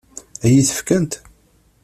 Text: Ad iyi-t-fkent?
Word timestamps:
Ad 0.45 0.49
iyi-t-fkent? 0.51 1.13